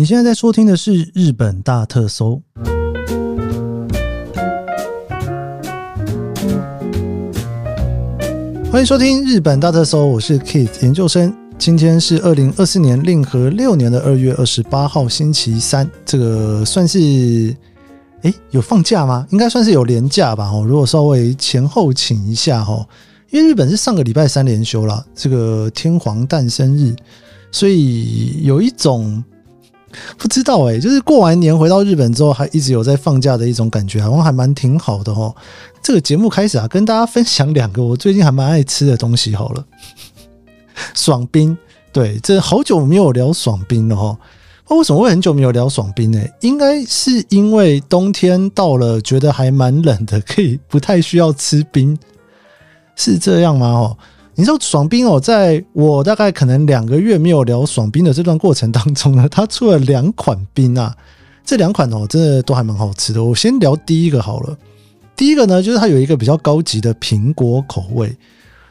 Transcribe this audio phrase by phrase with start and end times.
[0.00, 2.40] 你现在在收听的是《日本大特搜》，
[8.72, 11.30] 欢迎收听《日本大特搜》，我是 Keith 研究生。
[11.58, 15.86] 今天是二零二四年令和六年的二月二十八号，星期三。
[16.06, 17.54] 这个算是
[18.22, 19.26] 哎有放假吗？
[19.28, 20.50] 应该算是有连假吧。
[20.50, 22.88] 哦，如果稍微前后请一下哈，
[23.28, 26.96] 因为日本是上个礼拜三连休了，这个天皇诞生日，
[27.52, 29.22] 所以有一种。
[30.16, 35.34] 不知道哎、就是过完年回到日本之后，还一直有在放假的一种感觉，好像还蛮挺好的哦。
[35.82, 39.64] 这个节目开始啊，跟大家分享两个我最近还蛮爱吃的东西好了。
[40.94, 41.56] 爽冰，
[41.92, 44.16] 对，这好久没有聊爽冰了哈。
[44.68, 46.22] 那为什么会很久没有聊爽冰呢？
[46.40, 51.98] 应该是因为冬天到了，觉得还蛮冷的，可以不太需要吃冰，
[52.94, 53.66] 是这样吗？
[53.66, 53.96] 哦。
[54.40, 60.96] 你知道爽冰哦，在我大概可能两个月没有聊爽冰的这段过程当中呢，它出了两款冰啊，
[61.44, 63.22] 这两款哦，真的都还蛮好吃的。
[63.22, 64.56] 我先聊第一个好了，
[65.14, 68.16] 第一个呢，就是它有一个比较高级的苹果口味。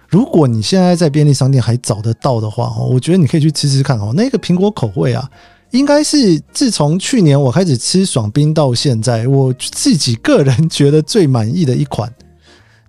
[0.07, 4.11] 如果你现在在便利商店还找得到的话哦，我觉得你可以去吃吃看哦。
[4.15, 5.29] 那个苹果口味啊，
[5.69, 12.11] 应该是自从去年我开始吃爽冰到现在，我自己个人觉得最满意的一款。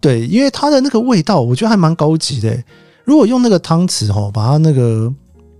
[0.00, 2.56] 对，因为它的那个味道，我觉得还蛮高级的。
[3.04, 5.12] 如果用那个汤匙哈，把它那个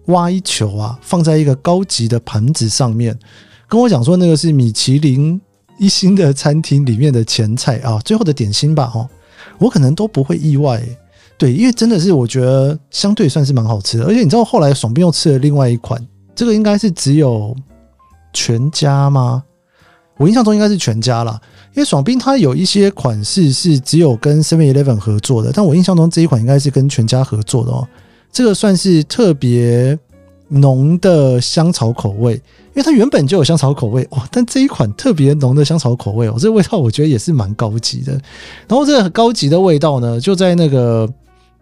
[0.07, 3.19] 挖一球啊，放在一个高级的盘子上面，
[3.69, 5.41] 跟我讲说那个是米其林
[5.79, 9.07] 一星的餐厅里面的前菜啊，最后的点心吧哈，
[9.59, 10.83] 我可能都不会意外。
[11.37, 16.01] 对，因为真的是我觉得相对算是蛮好吃的，而且你知道后来爽冰又吃了另外一款，
[16.35, 17.57] 这个应该是只有
[18.33, 19.43] 全家吗？
[20.21, 21.41] 我印象中应该是全家啦。
[21.73, 27.89] 因为爽冰它有一些款式是只有跟 Seven Eleven 合作的，但我印象中这一款应该是跟全家合作的哦。
[28.31, 29.99] 这个算是特别
[30.49, 38.13] 浓的香草口味，因为它原本就有香草口味哦，但这一款特别浓的香草口味哦，这个味道我觉得也是蛮高级的。
[38.69, 41.09] 然后这个高级的味道呢，就在那个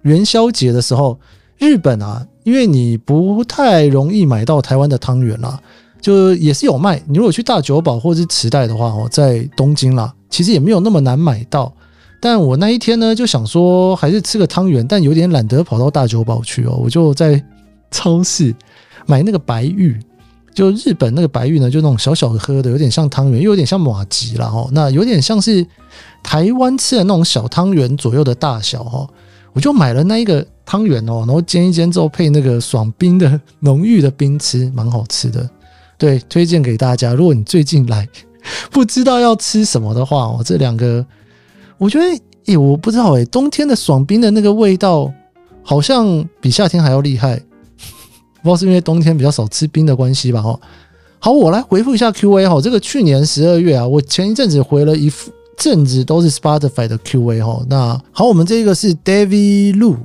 [0.02, 1.19] 元宵节的时候，
[1.58, 5.60] 日本啊，因为你不太容易买到台湾的汤圆啦。
[6.00, 11.72] 就也是有卖，你如果去大久保或者是池袋的话哦，在东京啦，其实也没有那么难买到。
[12.20, 17.42] 但我那一天呢，就想说还是吃个汤圆，但有点懒得跑到大久保去哦，我就在
[17.91, 18.54] 超市
[19.06, 19.97] 买那个白玉，
[20.53, 25.64] 就日本那个白玉呢，就那种小小的喝的，有点像汤圆，又有点像马吉啦哦，那有点像是
[26.22, 29.08] 台湾吃的那种小汤圆左右的大小哦，
[29.53, 35.48] 我就买了那一个汤圆哦，然后煎一煎之后配那个爽冰的浓郁的冰吃，蛮好吃的。
[35.98, 37.12] 对，推荐给大家。
[37.12, 38.09] 如果你最近来
[38.70, 41.04] 不知道要吃什么的话，哦，这两个
[41.76, 45.12] 我觉得，诶，我不知道，诶，冬天的爽冰的那个味道
[45.62, 47.37] 好像比夏天还要厉害，
[48.42, 50.41] 不知道是因为冬天比较少吃冰的关系吧？
[50.41, 50.58] 哈，
[51.19, 52.60] 好，我来回复一下 Q&A 哈。
[52.60, 55.12] 这个去年十二月啊，我前一阵子回了一
[55.58, 57.60] 阵子都是 Spotify 的 Q&A 哈。
[57.69, 59.97] 那好，我们这个是 David Lu。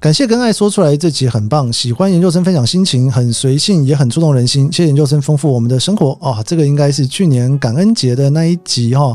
[0.00, 4.64] 感谢跟爱说出来，这集很棒，喜欢研究生分享心情，很随性，也很触动人心。
[4.72, 6.44] 谢谢研究生丰富我们的生活啊、哦！
[6.46, 9.14] 这个应该是去年感恩节的那一集哈、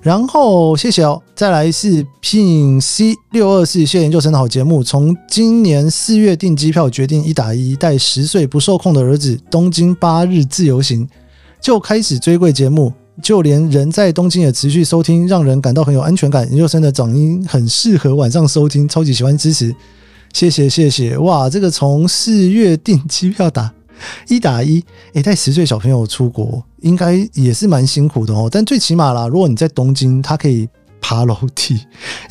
[0.00, 4.84] 然后谢谢哦，再来是 Pin C 六二四，谢谢研究生的好节目。
[4.84, 11.04] 从今年四月订机票，决定一打一带十岁不受控的儿子东京八日自由行，
[11.60, 16.48] 就开始追贵节目，就连人在东京也持续收听，让人感到很有安全感。
[16.48, 19.74] 研究生的嗓音很适合晚上收听，超级喜欢支持。
[20.32, 21.48] 谢谢谢谢哇！
[21.48, 23.72] 这个从四月订机票打
[24.28, 24.82] 一打一，
[25.12, 28.48] 诶，带十岁小朋友出国应该也是蛮辛苦的哦。
[28.50, 30.66] 但最起码啦，如果你在东京，他可以
[31.00, 31.74] 爬楼梯，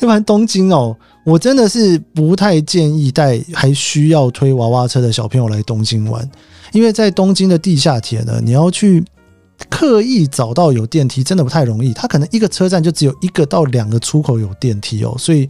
[0.00, 6.28] 不然东京哦，我真的是不太建议带还需要推娃娃车的小朋友来东京玩，
[6.72, 9.02] 因为在东京的地下铁呢，你要去
[9.70, 11.94] 刻意找到有电梯，真的不太容易。
[11.94, 15.48] 它可能一个车站就只有一个到两个出口有电梯哦，所以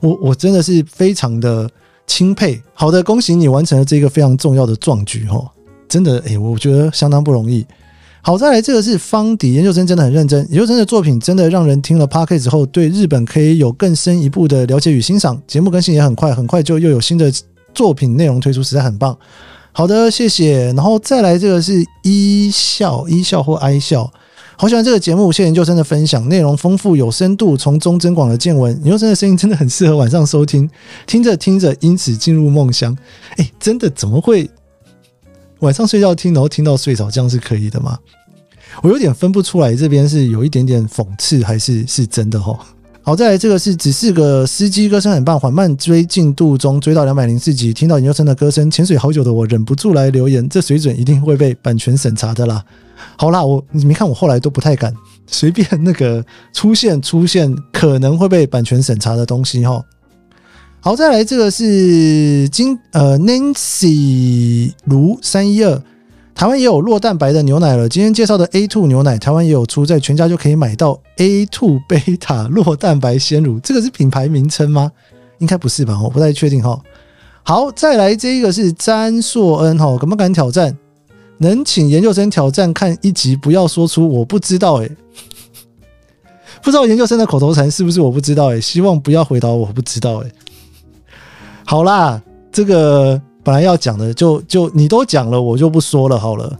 [0.00, 1.68] 我我真的是非常的。
[2.08, 5.48] 钦佩，好的，恭喜你完成了这个非常重要的壮举哦！
[5.88, 7.64] 真的，诶，我觉得相当不容易。
[8.20, 10.40] 好，再来这个是方迪研究生，真的很认真。
[10.50, 15.40] 研究生的作品真的让人听了 Parks 之后，对日本可以有更深一步的了解与欣赏。
[15.46, 17.32] 节目更新也很快，很快就又有新的
[17.72, 19.16] 作品内容推出，实在很棒。
[19.70, 20.72] 好的，谢谢。
[20.72, 24.10] 然后再来这个是一笑一笑或哀笑。
[24.60, 28.74] 好喜欢这个节目，谢谢研究生的分享，内容丰富有深度，从中增广了见闻。
[28.82, 30.68] 研究生的声音真的很适合晚上收听，
[31.06, 32.98] 听着听着，因此进入梦乡。
[33.36, 34.50] 哎，真的怎么会
[35.60, 37.96] 晚上睡觉听，然后听到睡着，这样是可以的吗？
[38.82, 42.40] 我有点分不出来，这边是有一点点讽刺，还是是真的？
[42.40, 42.58] 哈，
[43.08, 52.62] 好，再来这个是只是个司机，歌声很棒，缓慢追进度中，追到两百零四集，听到研究生的歌声，潜水好久的我忍不住来留言，这水准一定会被版权审查的啦。
[53.16, 54.94] 好啦，我你没看我后来都不太敢
[55.26, 56.22] 随便那个
[56.52, 59.82] 出现出现可能会被版权审查的东西哈。
[60.80, 65.82] 好，再来这个是金呃 Nancy 卢三一二。
[66.38, 67.88] 台湾也有酪蛋白的牛奶了。
[67.88, 73.58] 今天介绍的 A2 牛奶，台湾也有出，在全家就可以买到 A2 贝塔酪蛋白鲜乳。
[73.58, 74.92] 这个是品牌名称吗？
[75.38, 76.00] 应该不是吧？
[76.00, 76.80] 我不太确定哈。
[77.42, 80.78] 好，再来这一个是詹硕恩哈，敢不敢挑战？
[81.38, 84.88] 能请研究生挑战看一集，不要说出我不知道诶、
[86.62, 90.32] 不知道研究生的口头禅是不是我不知道诶、希望不要回答我不知道诶、
[91.64, 93.20] 好啦，这个。
[93.48, 96.54] 本来要讲的就就你都讲了，我就不说了好了。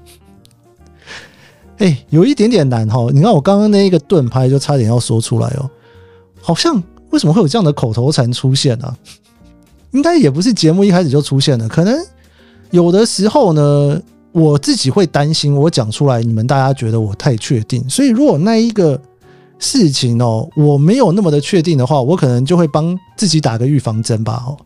[1.76, 3.08] 哎，有一点点难哈。
[3.12, 5.69] 你看我刚刚那一个盾牌就差点要说出来哦。
[6.40, 8.96] 好像为什么会有这样的口头禅出现呢？
[9.90, 11.94] 应该也不是节目一开始就出现了，可能
[12.70, 14.00] 有的时候呢，
[14.32, 17.87] 我自己会担心我讲出来，你们大家觉得我太确定。
[17.87, 18.99] 所以如果那一个
[19.58, 24.43] 事情哦，我没有那么的确定的话，我可能就会帮自己打个预防针吧。
[24.46, 24.56] 哦。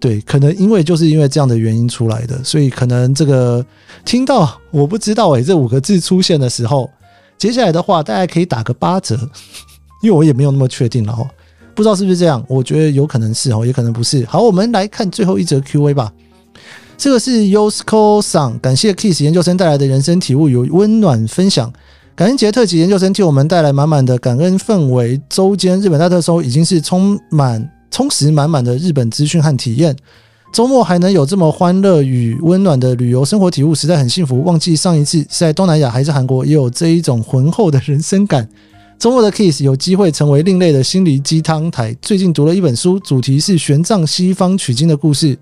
[0.00, 3.64] 对，可能因为就是因为这样的原因出来的，所以可能这个
[4.04, 6.88] 听到我不知道诶、这五个字出现的时候，
[7.36, 9.14] 接下来的话大家可以打个八折，
[10.02, 11.28] 因为我也没有那么确定了哦，
[11.74, 12.42] 不知道是不是这样？
[12.48, 14.24] 我觉得有可能是哦，也可能不是。
[14.24, 16.10] 好，我们来看最后一则 Q&A 吧。
[16.96, 21.70] 这个是 Yosko 桑，感谢 Kiss 研究生带来的人生体悟与温暖分享。
[22.16, 25.20] 感恩节特辑研究生替我们带来满满的感恩氛围。
[25.28, 27.70] 周间日本大特搜已经是充满。
[27.90, 29.96] 充实满满的日本资讯和体验，
[30.52, 34.42] 周末还能有这么欢乐与温暖的旅游生活体悟，实在很幸福。
[34.42, 38.48] 忘记上一次是在东南亚还是韩国，也有这一种浑厚的人生感。
[38.98, 41.96] 周末的 Kiss 有机会成为另类的心灵鸡汤台。
[42.02, 45.38] 最近读了一本书，主题是玄奘西方取经的故事，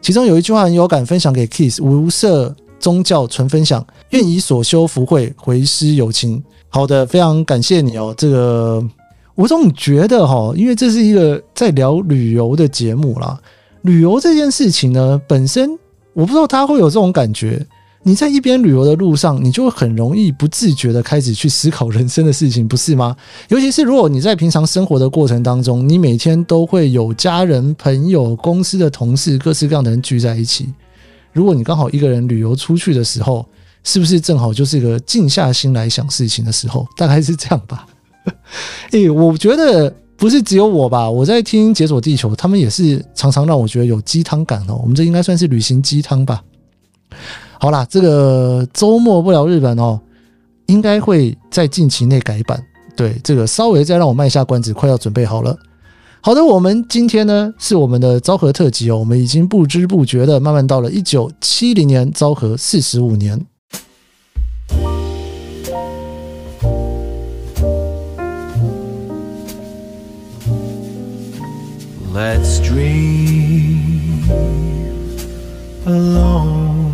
[0.00, 6.42] 其中有一句话很有感，分享给 Kiss：无色宗教纯分享，愿以所修福慧回师有情。
[6.68, 8.84] 好的，非常感谢你哦，这个。
[9.34, 13.40] 我总觉得哈，因为这是一个在聊旅游的节目啦。
[13.82, 15.70] 旅游这件事情呢，本身
[16.12, 17.66] 我不知道他会有这种感觉。
[18.02, 23.14] 你在一边旅游的路上，你就很容易不自觉的开始去思考人生的事情，不是吗？
[23.48, 30.72] 尤其是如果你在平常生活的过程当中，你每天都会有家人、朋友、公司的同事，各式各样的人聚在一起。
[31.34, 33.44] 如果你刚好一个人旅游出去的时候，
[33.84, 36.86] 是不是正好就是一个静下心来想事情的时候？
[36.96, 37.86] 大概是这样吧。
[38.92, 41.10] 诶、欸，我觉得不是只有我吧？
[41.10, 44.78] 我在听《解锁地球》，他们也是常常让我觉得有鸡汤感哦。
[44.82, 46.42] 我们这应该算是旅行鸡汤吧？
[47.58, 50.00] 好啦，这个周末不聊日本哦，
[50.66, 52.62] 应该会在近期内改版。
[52.96, 55.56] 对，这个稍微再让我卖下关子，快要准备好了。
[56.20, 63.40] 好的，我们今天呢是我们的昭和特辑哦，我们已经不知不觉的慢慢到了一九七零年，昭和四十五年。
[72.50, 74.24] Let's dream
[75.86, 76.90] alone。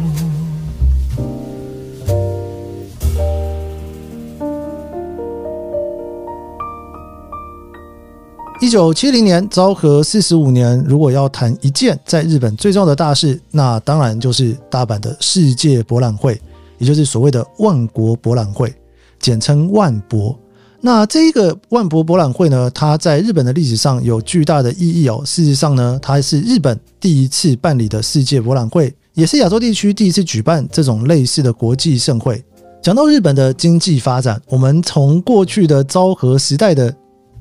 [8.60, 10.84] 一九七零年，昭和四十五年。
[10.86, 16.38] 如果要谈一件在日本最重要的大事，那当然就是大阪的世界博览会，
[16.76, 18.70] 也就是所谓的万国博览会，
[19.18, 20.38] 简称万博。
[20.86, 25.20] 那这一个万博博览会呢，它在日本的历史上有巨大的意义哦。
[25.26, 32.40] 事实上呢，它是日本第一次办理的世界博览会，也是亚洲地区第一次举办这种类似的国际盛会。
[32.80, 36.94] 讲到日本的经济发展，我们从过去的昭和时代的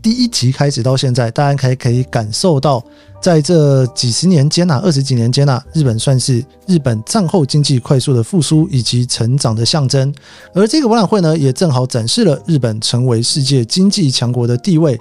[0.05, 2.83] 第一集开始到现在，大家还可以感受到。
[3.19, 10.13] 在这几十年间呐，二十几年间呐，日本算是日本战后经济快速的复苏以及成长的象征。
[10.53, 14.95] 而这个博览会呢，也正好展示了日本成为世界经济强国的地位。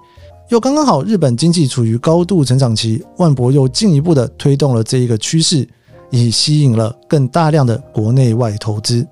[0.49, 5.69] 又刚刚好，日本经济处于高度成长期，万博又进一步的推动了这一个趋势，
[6.09, 9.07] 以吸引了更大量的国内外投资。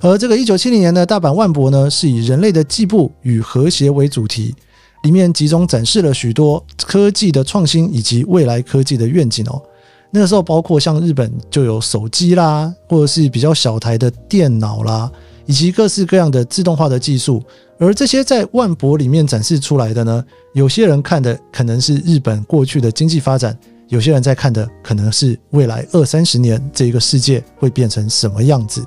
[0.00, 4.54] 而这个一九七零年的大阪万博呢，是以人类的进步与和谐为主题。
[5.02, 9.62] 里面集中展示了许多科技的创新以及未来科技的愿景哦。
[10.10, 15.10] 那个时候，包括像日本就有手机啦，或者是比较小台的电脑啦，
[15.44, 17.42] 以及各式各样的自动化的技术。
[17.78, 20.24] 而这些在万博里面展示出来的呢，
[20.54, 23.56] 有些人看的可能是日本过去的经济发展，
[23.88, 28.84] 有些人在看的可能是未来二三十年这个世界会变成什么样子。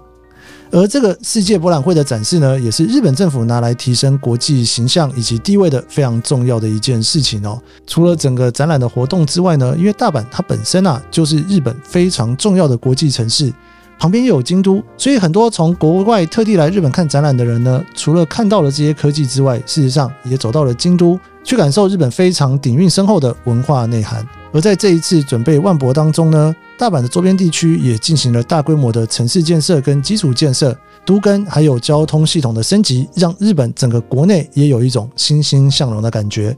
[0.71, 7.61] 而这个世界博览会的展示呢，也是日本政府拿来提升国际形象以及地位的非常重要的一件事情哦。
[7.85, 13.53] 除了整个展览的活动之外呢，因为大阪它本身啊就是日本非常重要的国际城市。
[13.99, 24.25] 旁边又有京都，所以很多从国外特地来日本看展览的人呢，除了看到了这些科技之外，事实上也走到了京都，去感受日本非常底蕴深厚的文化内涵。
[24.53, 36.55] 而在这一次准备万博当中呢，大阪的周边地区也进行了大规模的城市建设跟基础建设，都跟还有交通系统的升级，让日本整个国内也有一种欣欣向荣的感觉。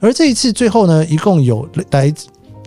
[0.00, 2.12] 而这一次最后呢，一共有来。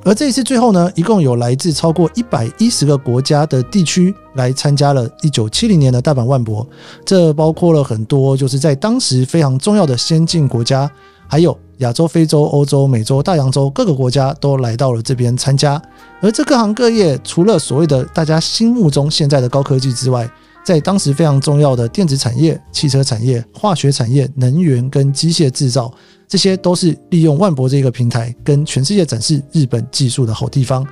[0.06, 6.66] 而这一次最后呢，一共有来自超过一百一十个国家的地区来参加了一九七零年的大阪万博，
[7.04, 10.90] 这包括了很多就是在当时非常重要的先进国家，
[11.28, 15.82] 还有亚洲、非洲、欧洲、美洲、大洋洲各个国家都来到了这边参加。
[16.22, 20.30] 而这各行各业，除了所谓的大家心目中现在的高科技之外，
[20.64, 25.92] 在当时非常重要的电子产业、汽车产业、化学产业、能源跟机械制造。
[26.28, 30.86] 这些都是利用万博这个平台跟全世界展示日本技术的好地方，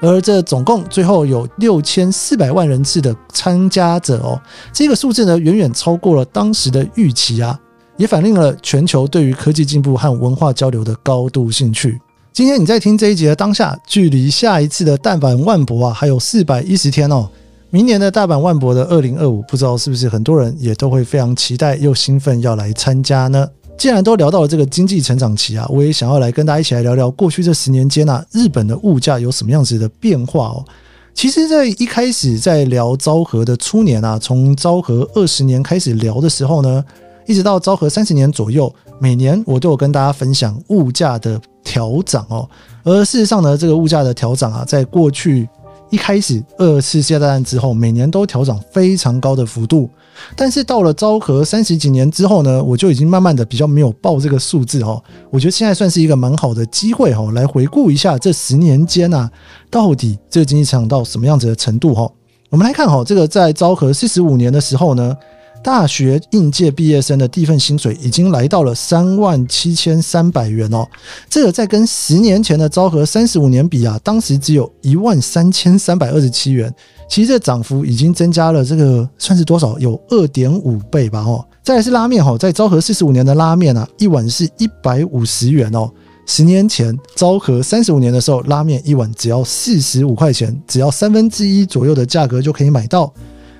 [0.00, 4.40] 而这总共最后有六千四百万人次的参加者哦，
[4.72, 7.58] 这个数字呢远远超过了当时的预期啊，
[7.96, 12.00] 也反映了全球对于科技进步和文化交流的高度兴趣。
[12.32, 17.28] 今天你在听这一集的当下，距离下一次的大阪万博啊还有四百一十天哦，
[17.70, 23.48] 明年的大阪万博的二零二五，不知道是不是很多人也都会非常期待又兴奋要来参加呢？
[23.76, 30.64] 既然都聊到了这个经济成长期啊，我也想要来跟大家一起来聊聊过去这十年间啊，日本的物价有什么样子的变化哦。
[31.12, 36.84] 其实，在一开始在聊昭和的初年啊，从昭和二十年开始聊的时候呢，
[37.26, 42.48] 一直到昭和三十年左右，每年我都有跟大家分享物价的调涨哦。
[42.82, 45.48] 而事实上呢，这个物价的调涨啊，在过去
[45.90, 49.88] 一开始二次世界大战之后，每年都调涨非常高的幅度。
[50.36, 55.02] 但是到了昭和三十几年之后呢，我就已经慢慢的比较没有报这个数字哦。
[55.30, 59.28] 我觉得现在算是一个蛮好的机会哈，来回顾一下这十年间呐，
[59.70, 62.08] 到底这个经济成长到什么样子的程度哈。
[62.50, 65.16] 我们来看哈，这个在昭和四十五年的时候呢。
[65.64, 70.86] 大学应届毕业生的第一份薪水已经来到了三万七千三百元哦，
[71.30, 76.70] 这个在跟十年前的昭和三十五年比啊，当时只有一万三千三百二十七元，
[77.08, 79.78] 其实这涨幅已经增加了这个算是多少？
[79.78, 81.42] 有二点五倍吧哦。
[81.62, 85.90] 再来是拉面哈，在昭和四十五年的拉面啊，一碗是一百五十元哦，
[86.26, 93.10] 十年前昭和三十五年的时候，拉面一碗只要四十五块钱，只要三分之一左右的价格就可以买到。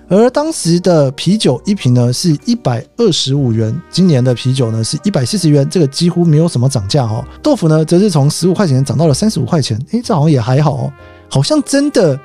[0.08, 7.25] 而当时的啤酒一瓶呢是一百二十五元，今年的啤酒呢是一百四十元，这个几乎没有什么涨价哦。
[7.42, 10.92] 豆腐呢则是从十五块钱涨到了三十五块钱，诶，这好像也还好哦，
[11.28, 12.18] 好像真的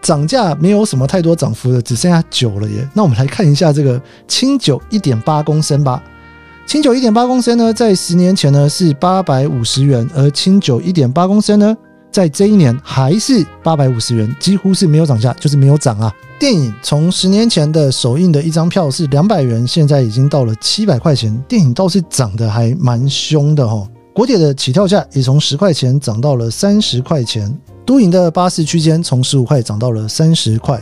[0.00, 2.88] 涨价没有什么太多涨幅的，只剩下酒了耶。
[2.94, 6.02] 那我们来看一下这个清酒一点八公升吧。
[6.66, 11.76] 清酒一点八公升呢，在十年前呢是八百五十元，而清酒一点八公升呢，
[12.10, 16.12] 在这一年还是八百五十元，几乎是没有涨价，就是没有涨啊。
[16.38, 21.36] 电影从十年前的首映的一张票是两百元，现在已经到了七百块钱。
[21.48, 23.86] 电影倒是涨得还蛮凶的哈。
[24.12, 27.52] 国铁的起跳价也从十块钱涨到了三十块钱。
[27.84, 30.80] 都营的巴士区间从十五块涨到了三十块。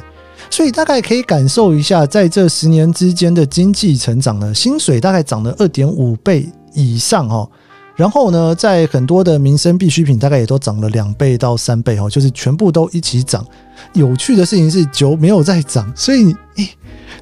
[0.51, 7.49] 所以大概可以感受一下，在这十年之间的经济成长呢，薪水大概涨了二点五倍以上哈。
[7.97, 13.45] 然后呢，在很多的民生必需品，大概也都涨了两倍到三倍哦，就是全部都一起涨。
[13.95, 16.69] 有趣的事情是，酒没有再涨，所以诶，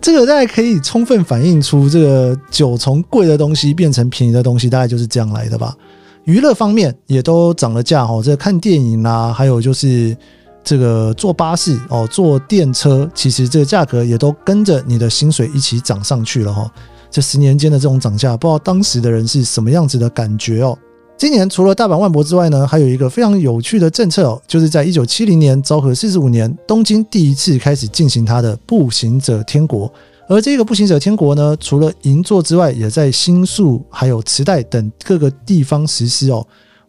[0.00, 5.76] 这个大概可以充分反映出，这个酒从贵的东西变成便宜的东西，大概就是这样来的吧。
[6.24, 10.16] 娱乐方面也都涨了价哈，这看电影啦，还有就是
[10.64, 16.68] 这个坐巴士哦，坐电车，其实这个价格也都跟着你的薪水一起涨上去了哈。
[17.14, 20.76] 这十年间的这种涨价，不知道当时的人是什么样子的感觉哦。
[21.16, 29.88] 今年除了大阪万博之外呢，还有一个非常有趣的政策哦，就是在一九七零年昭和四十五年，东京第一次开始进行它的步行者天国。
[30.28, 36.44] 而这个步行者天国呢，除了银座之外，也在新宿还有池袋等各个地方实施哦。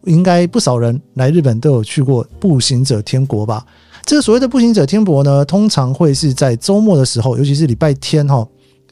[0.06, 3.64] 应该不少人来日本都有去过步行者天国吧？
[4.04, 8.44] 这个所谓的步行者天国呢，通常会是在周末的时候，尤其是礼拜天哈。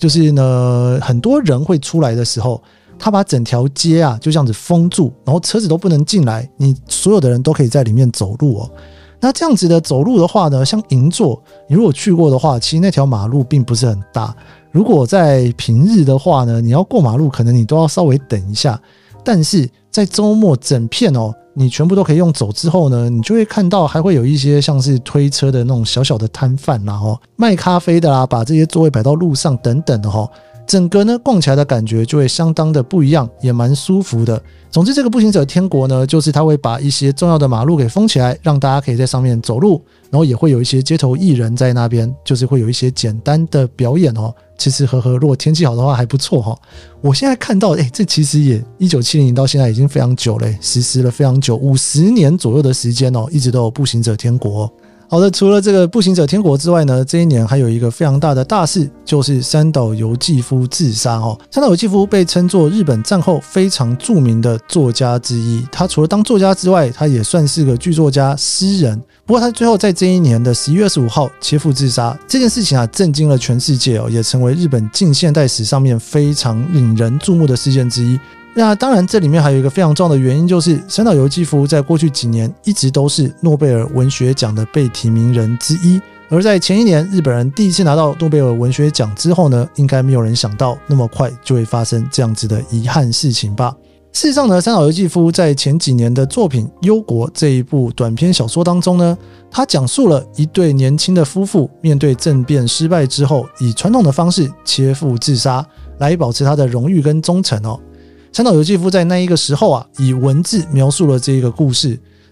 [0.05, 2.63] 就是呢，很多人会出来的时候，
[2.99, 8.71] 他把整条街啊就这样子封住，然后车子都不能进来，你所有的人都可以在里面走路哦。
[9.19, 14.37] 那这样子的走路的话呢，像银座，你如果去过的话，其实那条马路并不是很大。
[14.71, 18.79] 如果在平日的话呢，你要过马路，可能你都要稍微等一下。
[19.25, 30.29] 但是在周末，整片哦你全部都可以用走之后呢，你就会看到还会有一些像是推车的那种小小的摊贩啦，哦，卖咖啡的啦，把这些座位摆到路上等等的哈。
[30.67, 34.43] 整个呢，逛起来的感觉就会相当的不一样，也蛮舒服的。
[34.71, 39.81] 总之，这个步行者天国呢，就是他会把一些重要的马路给封起来，让大家可以在上面走路，
[40.11, 44.35] 然后也会有一些街头艺人在那边，就是会有一些简单的表演哦。
[44.57, 46.57] 吃吃喝喝，如果天气好的话还不错哈。
[47.01, 54.73] 我现在看到，哎，这其实也一九七零年到现在已经非常久了，实施了非常久，五十年左右的时间哦，一直都有步行者天国。
[55.09, 61.39] 好的，除了这个步行者天国之外呢，这一年还有一个非常大的大事，就是三岛由纪夫自杀哦。
[61.51, 69.01] 三岛由纪夫被称作日本战后非常著名的作家之一，他除了当作家之外，他也算是个剧作家、诗人。
[69.27, 78.19] 不过他最后在这一年的十一月二十五号切腹自杀，这件事情啊，震惊了全世界哦，也成为日本近现代史上面非常引人注目的事件之一。
[78.57, 86.01] 那当然，这里面还有一个非常重要的原因，就是三岛由纪夫在过去几年一直都是诺贝尔文学奖的被提名人之一。
[86.31, 93.75] 而在前一年，日本人第一次拿到诺贝尔文学奖之后呢，应该没有人想到那么快就会发生这样子的遗憾事情吧。
[94.13, 99.19] 事实上呢，三岛由纪夫在前几年的作品《忧国》这一部短篇小说当中呢，
[99.51, 105.67] 他讲述了一对年轻的夫妇面对政变失败之后，以传统的方式切腹自杀，
[105.99, 107.79] 来保持他的荣誉跟忠诚哦。
[108.35, 111.91] 三岛由纪夫在那一个时候啊，以文字描述了这一个故事。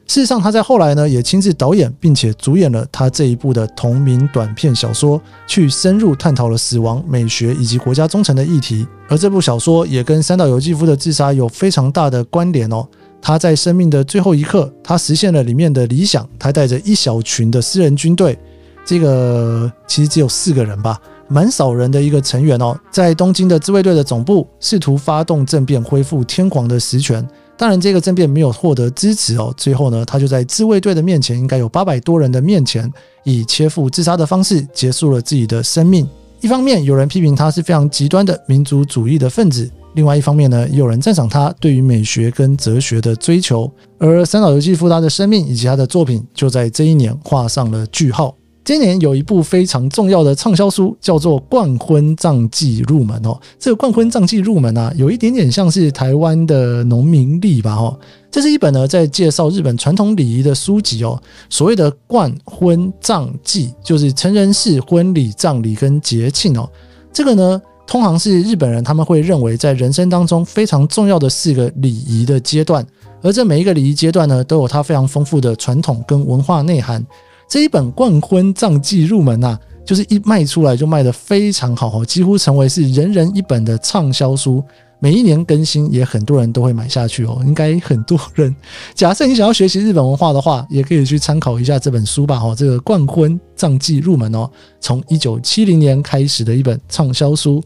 [0.09, 8.85] 事实上，他在后来呢，也亲自导演并且主演了他这一部的同名短片小说，去深入探讨了死亡、美学以及国家忠诚的议题。
[9.09, 12.85] 而这部小说也跟三岛由纪夫的自杀有非常大的关联哦。
[13.21, 18.37] 他在生命的最后一刻，他实现了里面的理想，他带着一小群的私人军队，
[18.85, 21.00] 这个其实只有四个人吧。
[21.33, 27.27] 蛮少人的一个成员哦，在东京的自卫队的总部试图发动政变，恢复天皇的实权。
[27.57, 29.55] 当然，这个政变没有获得支持哦。
[29.57, 32.91] 最后呢，他就在自卫队的面前，应该有八百多人的面前，
[33.25, 36.07] 以切腹自杀的方式结束了自己的生命。
[36.41, 43.71] 一方面，有人批评他是非常极端的民族主义的分子；另外一方面呢，也有人赞赏他对于美学跟哲学的追求。
[43.99, 48.35] 而三岛由纪夫他的生命以及他的作品，就在这一年画上了句号。
[48.64, 53.40] 今年有一部非常重要的畅销书，叫做《冠婚葬祭入门》哦。
[53.59, 57.75] 这个《冠婚葬祭入门》啊，有一点点像是台湾的农民历吧？
[57.75, 57.98] 哦，
[58.31, 61.20] 这是一本呢在介绍日本传统礼仪的书籍哦。
[61.51, 66.70] 所谓的冠婚葬祭，就是成人式婚礼、葬礼跟节庆哦。
[67.12, 72.87] 这个呢，通常是日本人他们会认为在人生当中非常重要的四个礼仪的阶段，
[73.22, 77.05] 而这每一个礼仪阶段呢，都有它非常丰富的传统跟文化内涵。
[77.53, 84.65] 这一本《冠婚葬祭入门》呐，就是一卖出来就卖得非常好，几乎成为是人人一本的畅销书。
[85.01, 87.43] 每一年更新，也很多人都会买下去哦。
[87.45, 88.57] 应该很多人，
[88.95, 92.41] 假设你想要学习日本文化的话，也可以去参考一下这本书吧。
[92.41, 97.62] 哈，这个《冠婚葬祭入门》哦，从一九七零年开始的一本畅销书。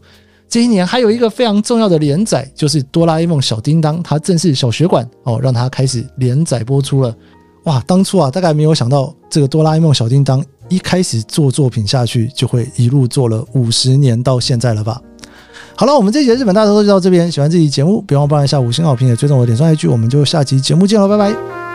[0.49, 7.15] 这一年还有一个非常重要的连载，就是《哆啦 A 梦小叮当》，它正式小学馆哦，让它开始连载播出了。
[7.67, 15.01] 哇，当初啊，大概没有想到这个哆啦 A 梦小叮当一开始做作品下去，就会一路做了五十年到现在了吧？
[15.75, 17.29] 好了，我们这集日本大头就到这边。
[17.29, 21.66] 喜欢这期节目，别忘帮一下五星好评，也追踪我的脸书 IG，我们就下期节目见了，拜拜。